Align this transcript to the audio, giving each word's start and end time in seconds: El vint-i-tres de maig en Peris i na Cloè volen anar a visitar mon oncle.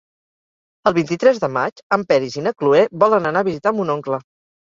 El 0.91 0.95
vint-i-tres 0.95 1.37
de 1.43 1.49
maig 1.57 1.83
en 1.99 2.07
Peris 2.13 2.39
i 2.41 2.45
na 2.47 2.55
Cloè 2.63 2.81
volen 3.05 3.29
anar 3.33 3.45
a 3.47 3.49
visitar 3.51 3.75
mon 3.83 3.95
oncle. 3.99 4.21